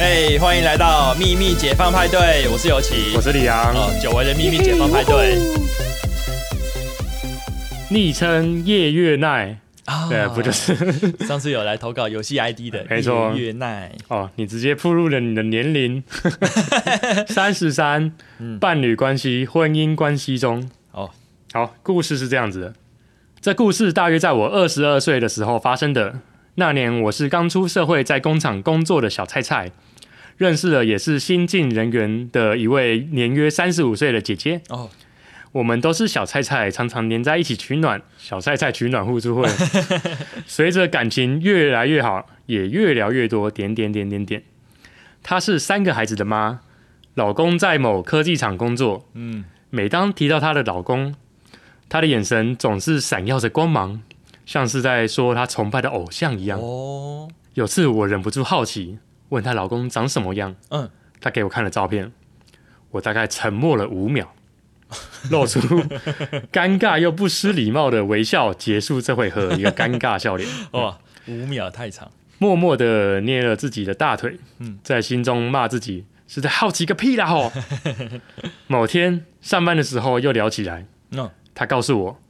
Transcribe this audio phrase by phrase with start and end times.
[0.00, 5.36] 嘿欢迎来到秘密解放派对，我是尤奇，我是李阳，哦，久违的秘密解放派对
[7.90, 9.58] 昵称夜月奈。
[9.86, 10.72] 啊对，不就是
[11.26, 14.30] 上次有来投稿游戏 ID 的没错叶月奈，哦？
[14.36, 16.04] 你直接暴露了你的年龄，
[17.26, 20.70] 三十三，嗯伴侣关系、婚姻关系中。
[20.92, 21.10] 哦，
[21.52, 22.74] 好，故事是这样子的。
[23.40, 26.20] 这故事大约在我二十二岁的时候发生的。
[26.58, 29.70] 那年我是刚出社会，在工厂工作的小菜菜，
[30.36, 34.60] 认识了也是新进人员的一位年约三十五岁的姐姐。
[34.68, 34.90] 哦，
[35.52, 39.48] 我们都是小菜菜，常常黏在一起取暖，小菜菜取暖互助会。
[40.48, 44.42] 随着感情越来越好，也越聊越多，点点点点点。
[45.22, 46.58] 她是三个孩子的妈，
[47.14, 49.08] 老公在某科技厂工作。
[49.14, 51.14] 嗯，每当提到她的老公，
[51.88, 54.02] 她的眼神总是闪耀着光芒，
[54.48, 56.58] 像是在说她崇拜的偶像一样。
[56.58, 58.98] 哦，有次我忍不住好奇，
[59.28, 60.56] 问她老公长什么样。
[60.70, 60.88] 嗯，
[61.20, 62.10] 她给我看了照片，
[62.92, 64.32] 我大概沉默了五秒，
[65.30, 65.60] 露出
[66.50, 70.48] 尴尬又不失礼貌的微笑，结束这回合一个尴尬笑脸。
[70.72, 77.52] 哇，五秒太长，默默的捏了自己的大腿，嗯在心中骂自己是在好奇个屁啦吼！
[78.66, 82.20] 某天上班的时候又聊起来，嗯，她告诉我，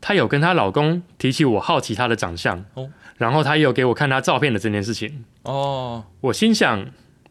[0.00, 5.24] 她有跟她老公提起我好奇她的长相，哦然后她也有给我看她照片的这件事情。
[5.42, 6.80] 哦，我心想，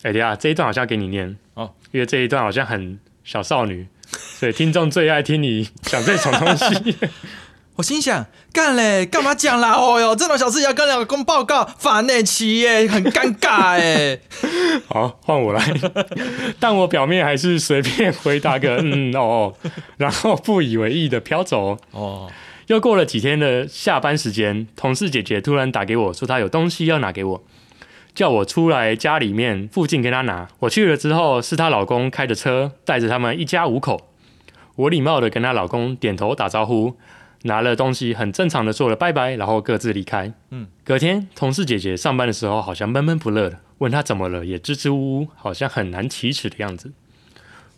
[0.03, 6.95] 哎、等一下这一段好像要给你念哦，因为这一段好像很小少女，所以听众最爱听你讲这种东西。
[7.75, 9.73] 我心想，干嘞，干嘛讲啦？
[9.73, 14.17] 哦哟，这种小事也要跟老公报告，烦呢，奇耶，很尴尬哎。
[14.87, 15.61] 好，换我来。
[16.57, 21.77] 但我表面还是随便回答个嗯哦哦，然后不以为意的飘走。
[21.91, 22.31] 哦，
[22.67, 27.43] 又过了几天的下班时间，同事姐姐突然打给我说她有东西要拿给我，
[28.15, 30.47] 叫我出来家里面附近跟她拿。
[30.59, 34.09] 我去了之后，是她老公开着车带着他们一家五口。
[34.75, 36.95] 我礼貌的跟她老公点头打招呼，
[37.43, 40.33] 拿了东西，很正常的说了拜拜，然后各自离开。
[40.49, 46.91] 嗯，隔天同事姐姐上班的时候好像闷闷不乐的，问她怎么了，也支支吾吾，好像很难启齿的样子。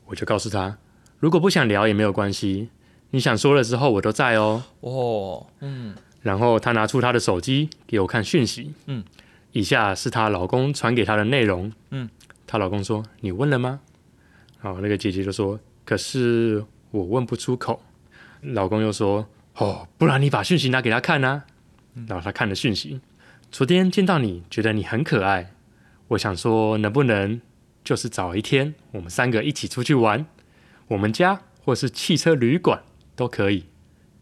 [0.05, 0.77] 我就告诉她，
[1.19, 2.69] 如果不想聊也没有关系，
[3.11, 4.63] 你想说了之后我都在哦。
[4.81, 9.03] 哦，嗯，然后她拿出她的手机给我看讯息，嗯，
[9.51, 12.09] 以下是她老公传给她的内容，嗯，
[12.45, 13.79] 她老公说：“你问了吗？”
[14.61, 17.81] 然后那个姐姐就说：“可是我问不出口。”
[18.41, 21.45] 老公又说：“哦，不然你把讯息拿给他看啊。”
[22.07, 22.99] 然后她看了讯息，
[23.51, 25.53] 昨天见到你，觉得你很可爱，
[26.09, 27.41] 我想说能不能
[27.83, 30.25] 就是找一天我们三个一起出去玩，
[30.89, 32.83] 我们家或是汽车旅馆
[33.17, 33.65] 都可以，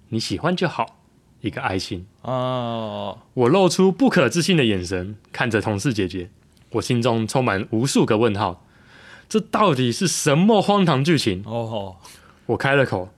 [0.09, 0.95] 你喜欢就好。
[1.41, 2.07] 一个爱心。
[2.23, 6.31] 哦，我露出不可置信的眼神看着同事姐姐，
[6.72, 8.66] 我心中充满无数个问号，
[9.29, 11.44] 这到底是什么荒唐剧情？
[11.45, 11.97] 哦，
[12.47, 13.09] 我开了口：“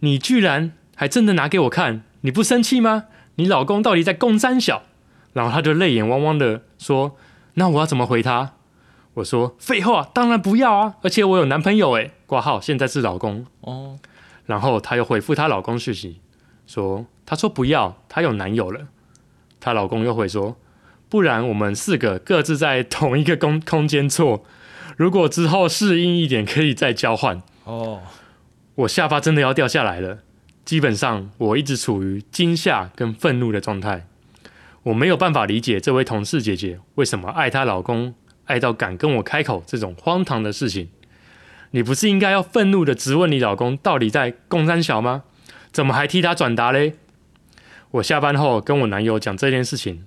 [0.00, 3.06] 你居然还真的拿给我看，你不生气吗？
[3.34, 4.82] 你老公到底在公三小？”
[5.32, 7.16] 然后他就泪眼汪汪的说
[7.54, 8.52] ：“那我要怎么回他？”
[9.14, 10.94] 我说：“废话，当然不要啊！
[11.02, 13.98] 而且我有男朋友诶，挂号现在是老公。”哦，
[14.50, 16.18] 然后她又回复她老公讯息，
[16.66, 18.88] 说她说不要，她有男友了。
[19.60, 20.56] 她老公又回说，
[21.08, 24.44] 不然我们四个各自在同一个空空间做，
[24.96, 27.40] 如果之后适应一点，可以再交换。
[27.62, 28.00] 哦，
[28.74, 30.18] 我下巴真的要掉下来了。
[30.64, 34.08] 基本上我一直处于惊吓跟愤怒的状态，
[34.82, 38.14] 我没有办法理解这位同事姐姐为什么爱她老公，
[38.46, 40.88] 爱到敢跟我开口这种荒唐的事情。
[41.72, 45.22] 你不是应该要愤怒的质问你老公到底在共三小吗？
[45.72, 46.94] 怎么还替他转达嘞？
[47.92, 50.04] 我下班后跟我男友讲这件事情，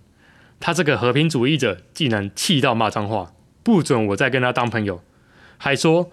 [0.60, 3.32] 他这个和平主义者竟然气到骂脏话，
[3.64, 5.02] 不准我再跟他当朋友，
[5.58, 6.12] 还说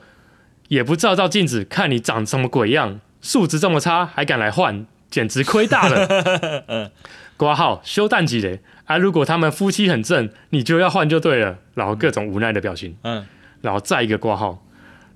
[0.68, 6.92] 也不照照镜子看你长什么鬼样，素质这么差还敢来换，简直亏大了。
[7.36, 8.98] 挂号休淡季嘞啊！
[8.98, 11.58] 如果他们夫妻很正，你就要换就对了。
[11.74, 13.24] 然后各种无奈的表情，嗯，
[13.62, 14.62] 然后再一个挂号，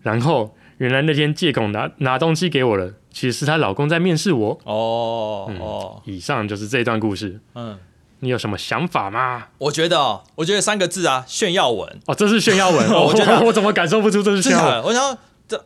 [0.05, 4.61] 然后原来那天借口拿拿东西给我了，其实是她老公在面试我。
[4.65, 7.77] 哦，哦，以上就是这段故事，嗯，
[8.21, 9.49] 你有什么想法吗？
[9.59, 14.83] 我觉得哦，我觉得三个字啊，炫耀文，哦，这是炫耀文， 我觉得我怎么感受不出这是炫耀文？
[14.85, 15.19] 我想要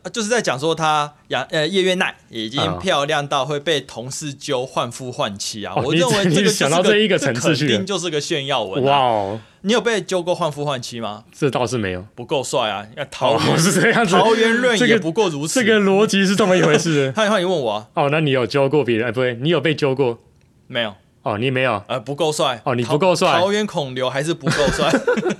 [0.03, 8.99] 这就是在讲说他杨呃叶月奈已经嗯漂亮到会被同事揪换夫换妻啊，哦我认为这个你就是个想到这一个层次肯定就是个炫耀文、哇啊。
[8.99, 11.23] 哦，你有被揪过换夫换妻吗？
[11.37, 12.05] 这倒是没有。
[12.15, 12.85] 不够帅啊！
[12.95, 15.59] 要桃哦，园、是这样子，桃园论也不过如此。
[15.59, 17.11] 这个逻辑是这么一回事。
[17.15, 19.07] 他他你问我啊，哦，那你有揪过别人？
[19.07, 20.19] 哎，不对，你有被揪过？
[20.67, 20.93] 没有，
[21.23, 21.83] 哦，你没有。
[21.87, 22.61] 呃，不够帅。
[22.63, 24.91] 哦你不够帅桃桃园孔刘还是不够帅。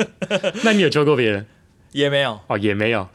[0.64, 1.46] 那你有揪过别人？
[1.92, 3.08] 也没有，哦，也没有。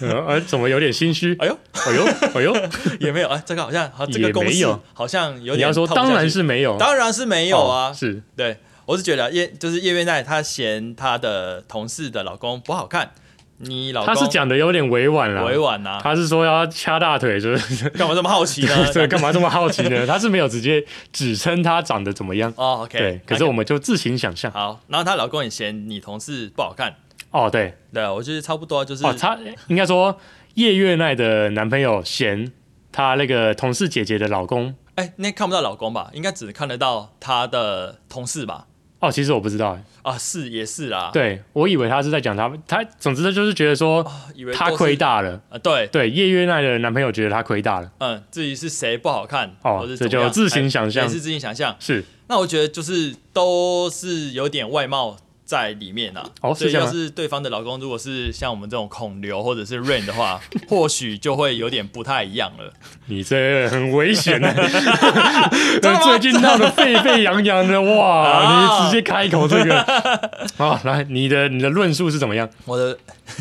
[0.00, 1.34] 呃，呃怎么有点心虚？
[1.38, 2.04] 哎呦，哎呦，
[2.34, 2.54] 哎呦，
[3.00, 4.80] 也没有，哎，这个好像好，这个公式没有。
[4.92, 7.90] 好像有点你要说当然是没有，当然是没有啊。
[7.90, 8.22] 哦，是。
[8.36, 8.56] 对
[8.86, 13.10] 我是觉得叶就是叶月奈她嫌她的同事的老公不好看，
[13.58, 17.88] 你老公他是讲的有点委婉啦，委婉呐，他是说要掐大腿，就是。
[17.90, 18.74] 干嘛这么好奇呢？
[18.94, 20.04] 对干嘛这么好奇呢？
[20.08, 20.82] 他是没有直接
[21.12, 24.50] 指称他长得怎么样，哦，OK，对，可是我们就自行想象。
[24.52, 26.94] 好，然后她老公也嫌你同事不好看，
[27.30, 29.38] 哦，对，对我觉得差不多就是哦，他
[29.68, 30.18] 应该说
[30.54, 32.52] 叶月奈的男朋友嫌
[32.90, 34.74] 她那个同事姐姐的老公。
[34.94, 36.10] 哎，那看不到老公吧？
[36.12, 38.66] 应该只看得到她的同事吧？
[39.00, 51.76] 哦，其实我不知道欸，啊，是也是啦，对我以为他是在讲他，他总之就是觉得说啊，以为他亏大了，啊，对，对叶月奈的男朋友觉得他亏大了，嗯，至于是谁不好看，哦这就自行想象哎也是自行想象。
[51.78, 55.16] 是那我觉得就是都是有点外貌
[55.48, 56.22] 在里面啊。
[56.54, 62.70] 所以要是对方的老公如果是像我们这种孔刘或者是 Rain 的话， 或许就会有点不太一样了。
[63.06, 64.52] 你这很危险 的，
[66.04, 68.28] 最近闹得沸沸扬扬的，哇！
[68.28, 69.80] 啊你直接开口这个，
[70.58, 72.46] 啊，来，你的你的论述是怎么样？
[72.66, 72.98] 我的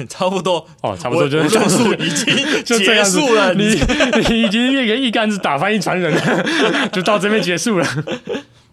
[0.08, 3.54] 差不多，哦，差不多就我是论述已经结就这样子束了。
[3.54, 7.86] 你你你已经那个一竿子打翻一船人了，就到这边结束了。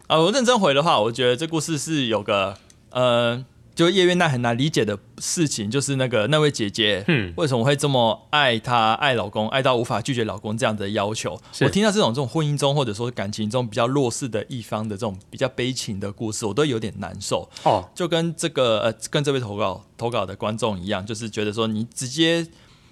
[0.07, 2.55] 啊，我认真回的话，我觉得这故事是有个
[2.95, 3.45] 呃，
[3.75, 11.39] 就叶月娜很难理解的事情，就是那个那位姐姐，嗯为什么会这么爱她、爱老公，爱到无法拒绝老公这样的要求？
[11.61, 17.51] 我听到这种这种婚姻中或者说感情中比较弱势的一方的这种比较悲情的故事，我都有点难受。
[17.65, 22.47] 哦，就跟这个呃，跟这位投稿投稿的观众一样，就是觉得说你直接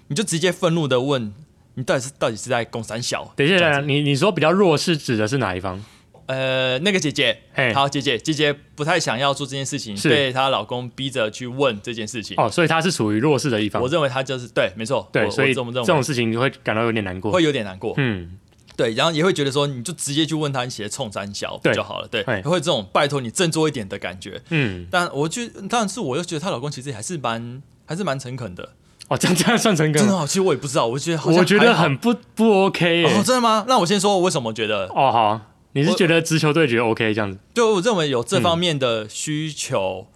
[0.09, 1.33] 你就直接愤怒的问。
[1.75, 3.33] 你到底是到底是在攻三小？
[3.35, 5.83] 等一下，你你说比较弱势指的是哪一方？
[6.25, 7.37] 呃，那个姐姐，
[7.73, 12.35] 好，姐姐，姐姐不太想要做这件事情，被她老公逼着去问这件事情。
[12.37, 13.89] 哦，所以她是属于弱势的一方我。
[13.89, 17.31] 认为她就是对，没错，对，所以这么认为这种事情你会感到有点难过。
[17.31, 17.93] 会有点难过。
[17.97, 18.37] 嗯，
[18.77, 22.07] 对，然后也会觉得说，你就直接去问他，你写冲三小对就好了。
[22.07, 24.41] 对，嘿会这种拜托你振作一点的感觉。
[24.49, 28.69] 嗯，但我觉得，但是我又觉得她老公其实还是蛮还是蛮诚恳的，
[29.09, 30.01] 哦，这样这样算诚恳？
[30.01, 30.25] 真的好。
[30.25, 33.05] 其实我也不知道，我觉得我觉得很不不 OK 耶。
[33.05, 33.65] 哦，真的吗？
[33.67, 35.41] 那我先说我为什么觉得，哦，好，
[35.73, 40.07] 你是觉得直球对决 OK 这样子，就我认为有这方面的需求，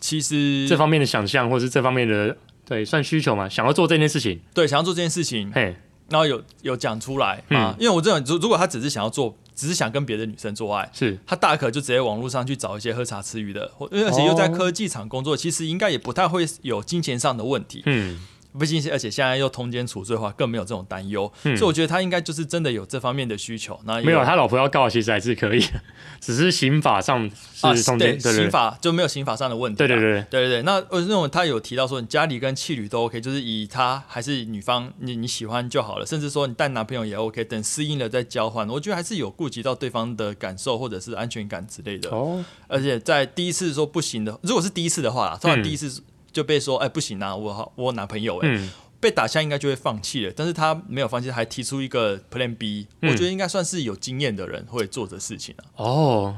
[0.00, 3.48] 其实这方面的想象或是这方面的对算需求嘛？
[3.48, 5.76] 想要做这件事情，对想要做这件事情，嘿，
[6.08, 7.58] 然后有有讲出来嗯。
[7.58, 11.18] 啊，因为我认为如如果他只是想要做，只是想跟别的女生做爱，是。
[11.26, 17.82] 他大可就直接网络上去找一些喝茶吃鱼的，或而且又在科技厂工作，其实应该也不太会有金钱上的问题。
[17.86, 18.20] 嗯
[18.58, 23.78] 毕竟，而且现在又通奸处罪的话，更没有这种担忧，嗯所以我觉得他应该就是真的有这方面的需求。
[23.84, 25.64] 那也没有，他老婆要告其实还是可以，
[26.20, 27.30] 只是刑法上
[27.62, 29.86] 啊是中对刑法就没有刑法上的问题啊。
[29.86, 38.68] 对对对对，对对对，那我认为他有提到说，你家里跟妻旅都 OK，就是以他还是女方你你喜欢就好了，甚至说你带男朋友也 OK，等适应了再交换。
[38.68, 42.10] 我觉得还是有顾及到对方的感受或者是安全感之类的。
[42.10, 48.70] 哦，而且在第一次说不行的，如果是第一次的话啦，通常嗯第一次就被说，哎、不行啊，我好我男朋友哎、嗯，
[49.00, 50.32] 被打下应该就会放弃了。
[50.34, 55.64] 但是他没有放弃，还提出一个 Plan B，、嗯我觉得应该算是有经验的人会做的事情啊。
[55.76, 56.36] 哦，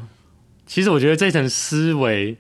[0.67, 2.37] 其实我觉得这层思维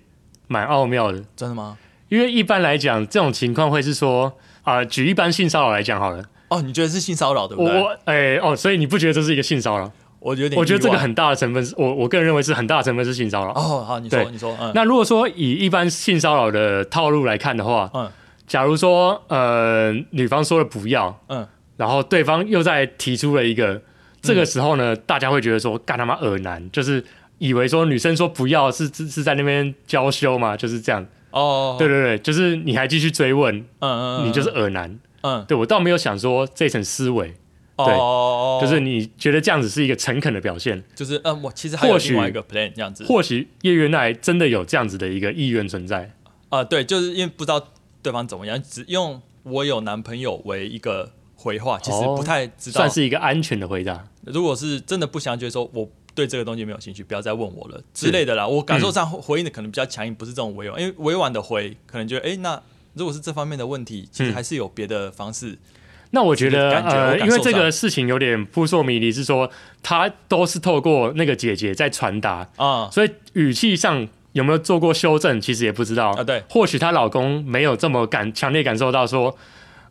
[0.48, 1.78] 蛮奥妙的，真的吗？
[2.08, 7.80] 因为一般来讲，这种情况会是说啊、举一般性骚扰来讲好了，哦，你觉得是性骚扰对不我对？
[7.80, 9.92] 我哎、哦，所以你不觉得这是一个性骚扰？
[10.24, 10.98] 我有点，我觉得这个。
[10.98, 13.52] 很大的成分是，我我个人认为是很大的成分是性骚扰。
[13.52, 18.10] 哦，好，你说，你说，嗯，那如果说以一般性骚扰的套路来看的话，嗯
[18.46, 23.80] 假如说呃女方说了不要，嗯，然后对方又再提出了一个，
[24.22, 27.04] 这个时候呢，大家会觉得说干他妈耳男，就是
[27.38, 31.06] 以为说女生说不要是是是在那边娇羞嘛，就是这样。
[31.30, 34.98] 哦，对对对，就是你还继续追问，嗯，嗯嗯，你就是耳男。
[35.22, 37.34] 嗯，对我倒没有想说这层思维，
[37.76, 43.04] 哦对哦，就是你觉得这样子是一个诚恳的表现，就是嗯，我其实还有另外一个 plan 这样子。
[43.04, 46.14] 或许叶月奈真的有这样子的一个意愿存在。
[46.50, 47.68] 啊，对，就是因为不知道
[48.00, 52.78] 对方怎么样，只用我有男朋友为一个回话，其实哦不太知道。
[52.78, 54.06] 算是一个安全的回答。
[54.22, 58.46] 如果是真的不想觉得说我对这个东西没有兴趣，不要再问我了之类的啦。
[58.46, 62.62] 我感受上回应的可能比较强硬，不是这种委婉，因为委婉的回可能觉得，哎，那
[62.92, 65.58] 如果是这方面的问题，其实嗯还是有别的方式。
[66.14, 69.50] 那我觉得，呃，因为这个事情有点扑朔迷离，是说
[69.82, 72.88] 他都是透过那个姐姐在传达，啊。
[72.90, 76.10] 所以语气上有没有做过修正，其实也不知道。
[76.12, 79.36] 啊，对，或许她老公没有这么感强烈感受到说，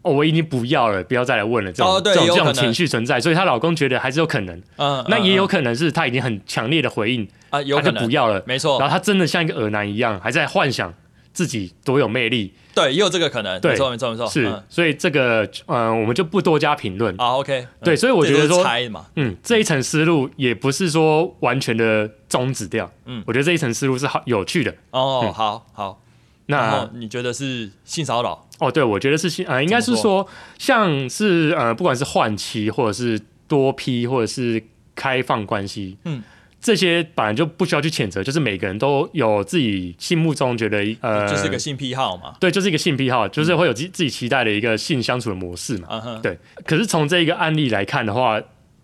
[0.01, 4.61] 哦，我已经不要了，不要再来问了，这种、哦这种情绪存在，所以她老公觉得还是有可能。
[4.77, 8.79] 嗯，那也有嗯可能是她已经很强烈的回应，啊，有可能，就不要了，没错。
[8.79, 10.93] 然后，她真的像一个耳男一样，还在幻想
[11.33, 14.63] 自己多有魅力，对，也有这个可能，对没错没错没错，是，嗯。
[14.69, 17.19] 所以这个呃，我们就不多加评论。
[17.19, 17.67] 啊，OK，嗯。
[17.83, 23.23] 对所以我觉得说猜嘛，嗯，这一层思路也不是说完全的终止掉，嗯。
[23.25, 24.73] 我觉得这一层思路是好有趣的。
[24.91, 25.33] 哦，嗯。
[25.33, 26.01] 好好，
[26.45, 28.47] 那你觉得是性骚扰？
[28.59, 30.27] 哦，对，我觉得是性呃，应该是说
[30.59, 34.63] 像是呃，不管是换妻或者是多批或者是
[34.95, 36.21] 开放关系，嗯。
[36.63, 45.89] 这些本来就不需要去谴责，就是每个人都有自己心目中觉得呃，就是一个性癖好嘛，对，就是一个性癖好，就是会有自自己期待的一个性相处的模式嘛。
[45.91, 46.39] 嗯，对。
[46.65, 48.41] 可是从这一个案例来看的话，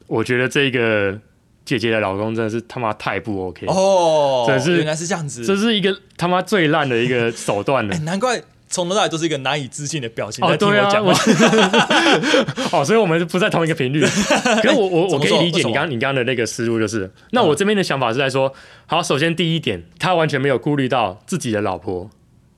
[0.07, 1.17] 我觉得这个
[1.63, 7.95] 姐姐的老公真的是他妈太不 OK，、哦，这是原来是这样子，这是一个他妈最烂的一个手段了。
[7.95, 7.99] 哎，。
[7.99, 11.11] 难怪从头到尾都是一个难以置信的表情哦，在听对啊，讲话。
[12.71, 14.01] 哦，所以我们不在同一个频率。
[14.61, 18.53] 可是我我我可以理解你刚你刚刚的那个思路，就是那我这边的想法是在说，
[18.85, 22.09] 好，首先第一点，他完全没有顾虑到自己的老婆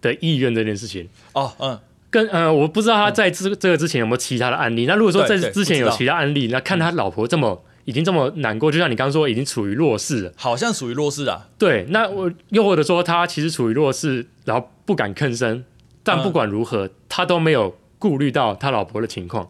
[0.02, 1.08] 的意愿这件事情。
[1.34, 4.86] 哦，嗯，跟呃，我不知道他在这这个之前有没有其他的案例。
[4.86, 10.34] 那如果说在之前有其他案例，那看他老婆这么已经这么难过，就像你刚刚说，已经处于弱势了。
[10.36, 15.64] 好像属于弱势啊，对，那我又或者说他其实处于弱势，然后不敢吭声，
[16.04, 16.24] 但嗯。
[16.24, 19.50] 不管如何，他都没有顾虑到他老婆的情况，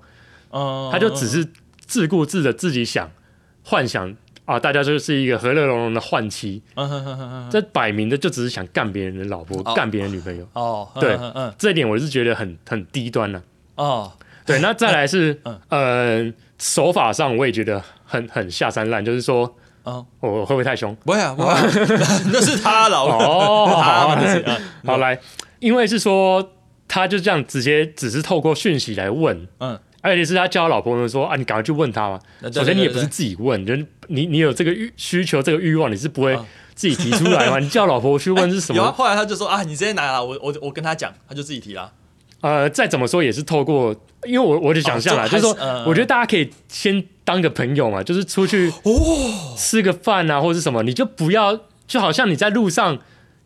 [0.51, 1.48] 嗯，他就只是
[1.86, 3.10] 自顾自的自己想
[3.63, 4.15] 幻想
[4.46, 9.74] 啊，大家就是一个和乐融融的换妻，嗯哼哼哼哼，这摆明的就只是想干别人的老婆，哦。
[9.75, 10.48] 干别人女朋友。
[10.53, 13.41] 哦，对嗯嗯这一点我是觉得很很低端了、
[13.75, 14.12] 哦，
[14.46, 15.60] 对，那再来是 嗯。
[15.70, 19.51] 呃手法上我也觉得很很下三滥，就是说
[19.84, 20.96] 嗯，我会不会太凶？
[21.03, 21.60] 不会啊，不会啊，
[22.31, 23.65] 那是他老婆，哦，
[24.86, 25.20] 好来，
[25.61, 26.51] 因为是说
[26.87, 32.19] 他就这样直接只是透过讯息来问，嗯，而且是他叫他老婆呢说啊，你赶快去问他嘛。
[32.51, 37.59] 首先你也不是自己问，就是你你有这个欲需求这个欲望，你是不会嗯自己提出来嘛？
[37.63, 38.91] 你叫老婆去问是什有啊，么？
[38.91, 41.91] 后来他就说啊，你直接拿了，我我我跟他讲，他就自己提了。
[42.41, 52.97] 呃，再怎么说也是透过，因为我我的想象啦，哦就是还是嗯我觉得大家可以先当个朋友嘛，就是出去哦，吃个饭啊，或者是什么，你就不要，就好像你在路上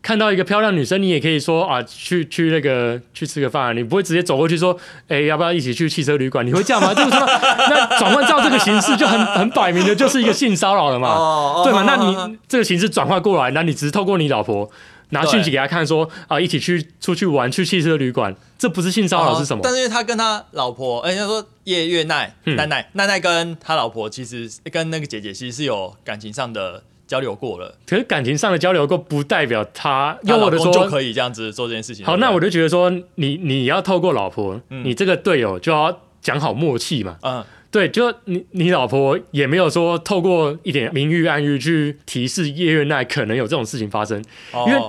[0.06, 6.46] 看到一个漂亮女生，你也可以说啊，去去那个去吃个饭、啊，你不会直接走过去说，哎、要不要一起去汽车旅馆？
[6.46, 6.94] 你会这样吗？
[6.94, 11.82] 就是说，那转换到这个形式就很很摆明的就是一个性骚扰了嘛，哦对嘛？
[11.88, 14.70] 那你这个形式转换过来，那你只是透过你老婆。
[15.10, 19.62] 拿讯息给他看说啊，一起去出去玩，去汽车旅馆，这不是性骚扰是什么？
[19.64, 32.06] 但是因为他跟他老婆，哎、他说叶月奈嗯奈奈奈奈跟他老婆其实跟那个姐姐其实是有感情上的交流过了，可是感情上的交流过，不代表他，又或者说就可以这样子做这件事情。
[32.06, 37.18] 好，那我就觉得说，你你要透过老婆，嗯你这个队友就要讲好默契嘛。
[37.22, 44.24] 嗯对，就你你老婆也没有说透过一点明喻暗喻去提示叶月奈可能有这种事情发生。
[44.54, 44.80] 哦，因为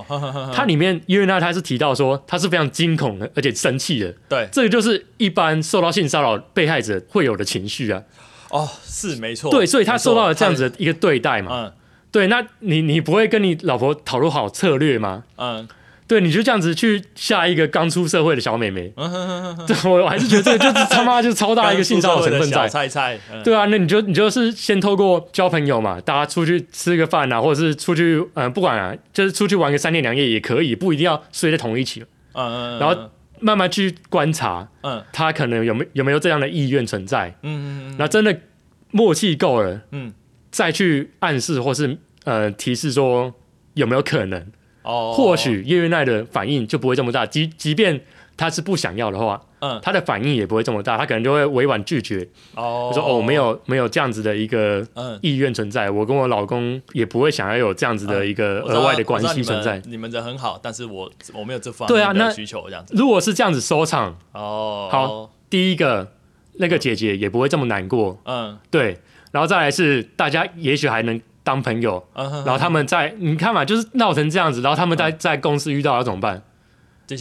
[0.53, 4.15] 它里面叶月奈他是提到说他是非常惊恐的，而且生气的。
[4.29, 8.01] 对这个就是一般受到性骚扰被害者会有的情绪啊。
[8.51, 11.65] 哦是没错，对，所以他受到了这样子的一个对待嘛。
[11.65, 11.73] 嗯
[12.17, 15.23] 对，那你你不会跟你老婆讨论好策略吗？
[15.35, 15.67] 嗯。
[16.07, 22.67] 对，你就这样子去下一个刚出社会的小妹妹，嗯哼哼哼我 我还是觉得这个就是他妈就是超大一个性骚扰成分在。
[22.67, 23.43] 菜菜，嗯。
[23.43, 35.03] 对啊，那你就你就是先透过交朋友嘛，大家出去吃个饭啊，或者是出去，呃，不管啊，就是出去玩个三天两夜也可以，不一定要睡在同一起，嗯嗯，然后慢慢去观察嗯。
[35.11, 37.95] 他可能有没有没有这样的意愿存在，嗯嗯嗯。
[37.99, 38.33] 那真的
[38.91, 40.13] 默契够了，嗯。
[40.49, 43.33] 再去暗示或是呃提示说
[43.75, 44.51] 有没有可能，
[44.83, 48.01] 哦，或许叶月奈的反应就不会这么大，即即便
[48.35, 49.79] 他是不想要的话，嗯。
[49.81, 52.91] 他的反应也不会这么大，他可能就会委婉拒绝，哦。
[52.93, 55.17] 就说哦没有没有这样子的一个嗯。
[55.21, 59.81] 意愿存在，我跟我老公也不会想要有这样子的一个额外的关系存在。
[59.85, 62.93] 你们人很好，但是我我没有这方对啊那面的需求，这样子。
[62.97, 66.11] 如果是这样子收场，哦，好，第一个
[66.55, 68.59] 那个姐姐也不会这么难过，嗯。
[68.69, 68.99] 对，
[69.31, 76.43] 然后再来是大家也许还能当朋友，然后他们在你看嘛，就是闹成这样子，然后他们在在公司遇到要怎么办？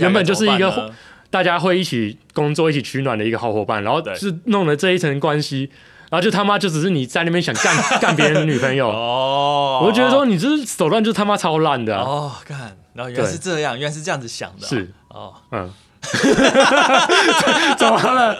[0.00, 0.92] 原本就是一个
[1.30, 5.70] 大家会一起工作、一起取暖的一个好伙伴，然后是弄了这一层关系，
[6.10, 15.70] 然后就他妈就只是你在那边想干 干别人的女朋友，哦，我就觉得说你这手段就他妈超烂的啊、哦，看，然后原来是这样，原来是这样子想的啊，是，哦，嗯，
[17.78, 18.36] 怎么了？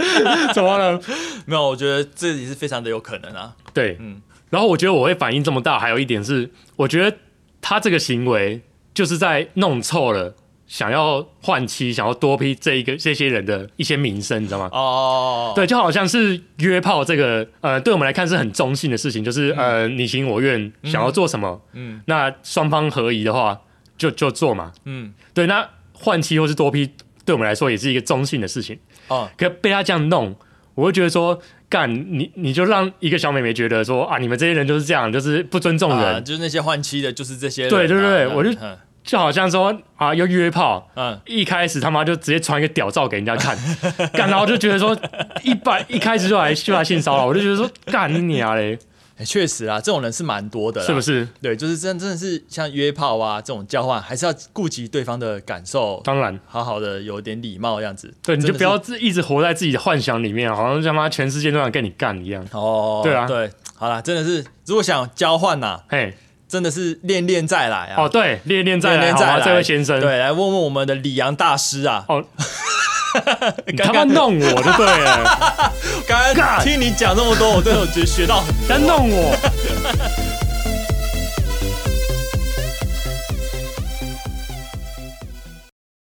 [0.53, 1.01] 怎么了？
[1.47, 7.17] 没有，我觉得这也是非常的有可能啊，对，嗯然后我觉得我会反应这么大，还有一点是，我觉得
[7.61, 8.61] 他这个行为
[8.95, 10.35] 就是在弄臭了
[10.67, 14.69] 想要换妻、想要多批这一个这些人的一些名声，你知道吗？
[14.73, 23.61] 哦，对，就好像是约炮这个，呃，对我们来看是很中性的事情，就是、呃，你情我愿，想要做什么，嗯那双方合宜的话
[23.97, 24.73] 就就做嘛。
[24.85, 26.91] 嗯对，那换妻或是多批，
[27.25, 28.79] 对我们来说也是一个中性的事情。
[29.09, 30.35] 哦，可被他这样弄，
[30.77, 31.37] 我会觉得说，
[31.69, 37.75] 干你你就让一个小妹妹觉得说啊，你们这些人就是这样，就是不尊重人，啊就是那些换妻的，就是这些人啊。
[37.75, 38.79] 对对对嗯我就嗯。
[39.03, 43.57] 就好像说啊要约炮，嗯，一开始他妈就直接传一个屌照给人家看，
[44.13, 44.99] 干，然后就觉得说
[45.45, 48.77] 一般一开始就来就来性骚扰，我就觉得说干你娘嘞，
[49.19, 51.01] 欸确实啊，这种人是蛮多的，是不？
[51.01, 51.27] 是？
[51.41, 58.13] 对，就是真真的是像约炮啊这种交换，还是要顾及对方的感受，当然，好好的有点礼貌这样子。
[58.23, 62.47] 对，你就不要自一直活在自己的幻想里面，好像他妈全世界都想跟你干一样。
[62.53, 66.15] 哦，对啊对，好啦，真的是如果想交换呐、嘿，
[66.47, 68.03] 真的是练练再来啊。
[68.03, 72.05] 哦，对，练练再来，好这位先生，对，来问问我们的李阳大师啊。
[72.09, 72.23] 哦
[73.67, 75.73] 你他妈弄我就对了，
[76.07, 79.35] 刚刚听你讲这么多，我真的有觉得学到很在弄我，